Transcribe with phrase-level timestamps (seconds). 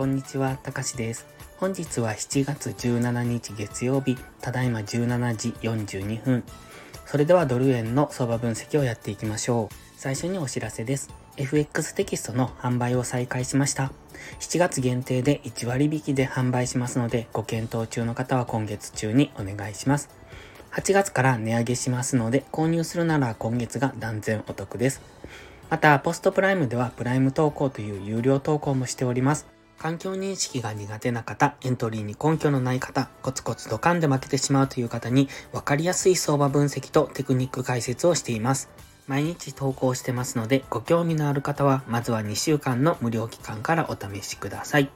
[0.00, 1.26] こんにちは、たかしです。
[1.58, 6.42] 本日は7月17日月曜日、ただいま17時42分。
[7.04, 9.74] それではドル円の相場分析をやっていきましょう。
[9.98, 11.10] 最初にお知らせです。
[11.36, 13.92] FX テキストの販売を再開しました。
[14.38, 20.08] 7月限定で1割引きで販売しますので、ご検討中の方は今月中にお願いします。
[20.72, 25.02] 8月から値上げしますので、購入するなら今月が断然お得です。
[25.70, 29.46] また、ポストプライムではプライム投稿という有料投稿もしております。
[29.78, 38.68] 環境認識が苦手な方、エントリーに根拠のない方、コツコツドカンで負けてしまうという方に分かりやすい相場分析とテクニック解説をしています。
[39.06, 44.90] 毎日投稿してますので、ご興味のある方は、まずは2週間の無料期間からお試しください。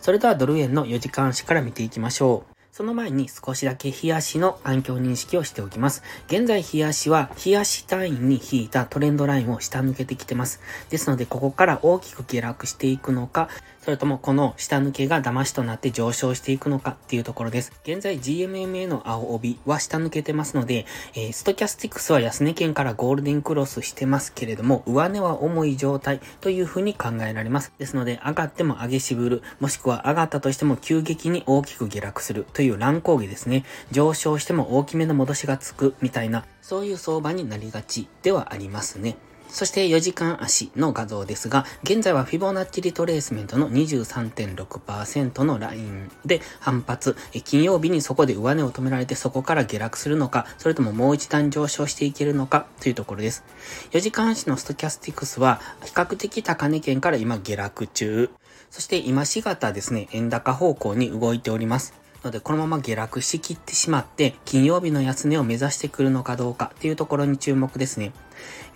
[0.00, 2.53] それではドル円の4時間足から見ていきましょう。
[2.76, 6.02] その前に少しだけ冷やしの環境認識をしておきます。
[6.26, 10.60] 現在冷やしは冷やし単位に引いたトレンドラインを下抜けてきてます。
[10.90, 13.48] ですのでここから大きく下落していくのか、
[13.84, 17.70] それともこの下抜けが騙しとなって上昇していくのかっていうところです。
[17.84, 27.72] 現在 GMMA の青帯は下抜けてますので、えー、ストキャスティックスは安値圏からゴールデンクロスしてますけれども、上値は重い状態というふうに考えられます。
[27.78, 33.64] ですので、上がっても上げしぶる、もしくは上がったとしても急激に大きく下落するといういう乱高下ですね。
[33.90, 39.16] 上昇しても大きめの戻しがつくみたいな、そういう相場になりがちではありますね。
[39.54, 53.44] そして4時間足の画像ですが、現在はフィボナッチリトレースメントの23.6%のラインで反発、金曜日にそこで上値を止められてそこから下落するのか、それとももう一段上昇していけるのかというところです。
[53.92, 58.30] 4時間足のストキャスティクスは比較的高値圏から今下落中。
[58.70, 61.94] そして今しがたですね、円高方向に動いております。
[62.24, 68.12] ので、このまま下落しきってしまって、金曜日の安値を目指してくるのかどうかっていうところに注目ですね。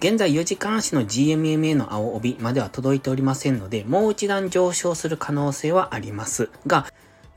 [0.00, 6.86] 現在4時間足の GMMA の青帯までは届いておりませんので、もう一段上昇する可能性はありますが、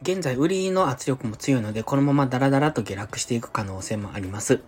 [0.02, 4.62] 現在売りの圧力も強いので、このままダラダラと下落していく可能性もあります。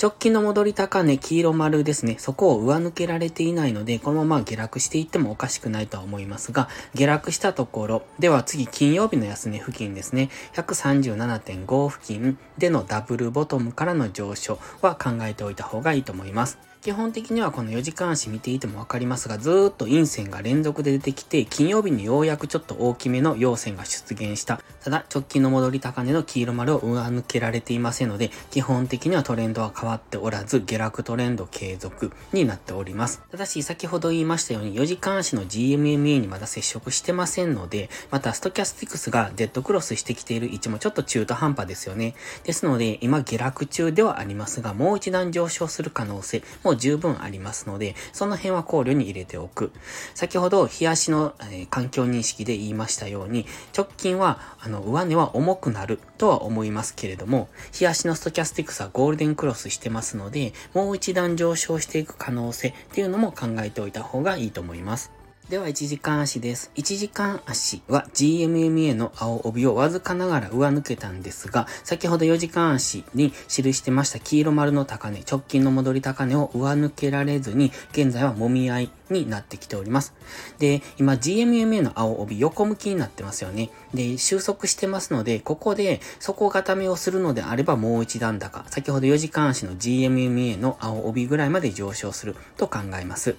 [0.00, 2.16] 直近の戻り高値、黄色丸ですね。
[2.18, 10.30] そこを上抜けられていないので、このまま下落していってもおかしくないとは思いますが、下落したところ、では次金曜日の安値付近ですね。
[10.54, 16.73] 137.5付近でのダブルボトムからの上昇は考えておいた方がいいと思います。
[16.84, 24.60] 基本的にはこの4時間足見ていてもわかりますが、ずーっと陰線が連続で出てきて、金曜日にようやくちょっと大きめの陽線が出現した。
[24.82, 33.22] ただ、直近の戻り高値の黄色丸を上抜けられていませんので、基本的にはトレンドは変わっておらず、下落トレンド継続になっております。
[33.30, 42.14] ただし、先ほど言いましたように、4時間足の GMMA にまだ接触してませんので、また、ストキャスティクスがデッドクロスしてきている位置もちょっと中途半端ですよね。
[42.42, 49.72] ですので、今下落中ではありますが、もう一段上昇する可能性も十分ありますので、その辺は考慮に入れておく。
[50.14, 53.46] 先ほど、冷やしの、えー、環境認識で言いましたように、
[53.76, 57.48] 直近は、あの、上値は重くなるとは思いますけれども、
[57.78, 65.23] 冷やしのストキャスティクスはゴールデンクロスしてますので、もう一段上昇していく可能性っていうのも考えておいた方がいいと思います。
[65.50, 66.70] では、1時間足です。
[66.74, 80.14] 1時間足は GMMA の青帯をわずかながら上抜けたんですが、先ほど4時間足に記してました黄色丸の高値、直近の戻り高値を上抜けられずに、現在は揉み合いになってきております。
[80.58, 83.68] で、今 GMMA の青帯横向きになってますよね。
[83.92, 93.36] で、収束してますので、ここで底固めをするのであればもう一段高、先ほど4時間足の GMMA の青帯ぐらいまで上昇すると考えます。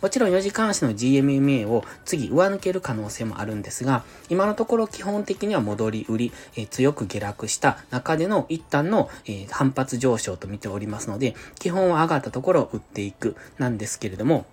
[0.00, 14.46] もちろん4時間足の GMMA を次上抜ける可能性もあるんですが、今のところ基本的には戻り売り、えー、強く下落した中での一旦の、えー、反発上昇と見ておりますので、基本は上がったところを売っていくなんですけれども、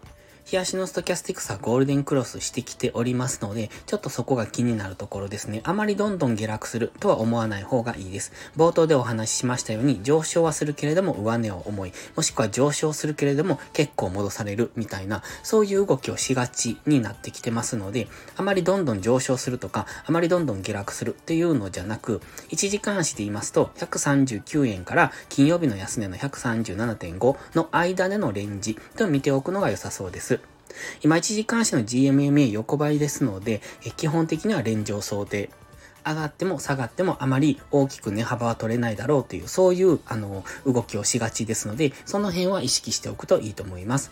[0.46, 5.62] 日足のストキャスティクスはゴールデンクロスしてきておりますので、ちょっとそこが気になるところですね。
[5.64, 8.34] あまりどんどん下落するとは思わない方がいいです。
[8.58, 11.94] 冒頭でお話ししましたように、上昇はするけれども上値は重い。
[12.16, 30.41] もしくは上昇するけれども結構戻されるみたいな、そういう動きをしがちになってきてますので、あまりどんどん上昇するとか、あまりどんどん下落するっていうのじゃなく、1時間足で言いますと、139円から金曜日の安値の137.5の間でのレンジと見ておくのが良さそうです。
[31.02, 33.62] 今1時間足の GMMA 横ばいですので、
[33.98, 35.50] 基本的には連上想定。
[36.06, 44.12] 上がっても下がってもあまり大きく値幅は取れないだろうという、そういう、あの、動きをしがちですので、その辺は意識しておくといいと思います。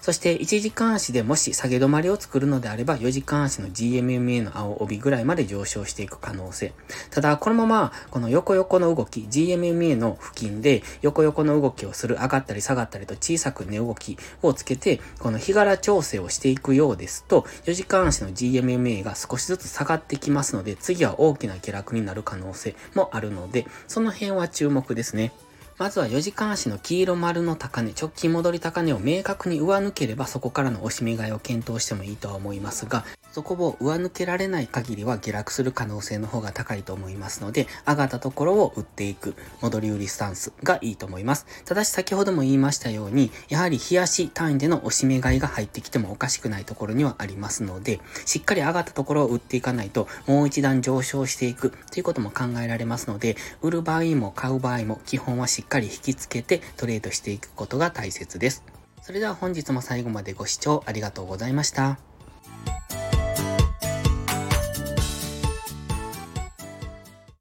[0.00, 6.72] そして1時間足でもし下げ止まりを作るのであれば4時間足の GMMA の青帯ぐらいまで上昇していく可能性。
[7.10, 25.32] ただ、このままこの横横の動き、GMMA の付近で横横の動きをする上がったり下がったりと小さく値動きをつけて、この日柄調整をしていくようですと、4時間足の GMMA が少しずつ下がってきますので、次は大きな下落になる可能性もあるので、その辺は注目ですね。
[25.78, 33.04] まずは4時間足の黄色丸の高値、直近戻り高値を明確に上抜ければそこからの押し目買いを検討してもいいとは思いますが、
[33.38, 41.46] そこを上抜けられない限りは下落する可能性の方が高いと思いますので、上がったところを売っていく戻り売りスタンスがいいと思います。
[41.64, 58.64] ただし先ほども言いましたように、やはり冷やし単位での押し目買いが入ってきてもおかしくないところにはありますので、しっかり上がったところを売っていかないと、もう一段上昇していくということも考えられますので、売る場合も買う場合も基本はしっかり引き付けてトレードしていくことが大切です。
[59.00, 62.07] それでは本日も最後までご視聴ありがとうございました。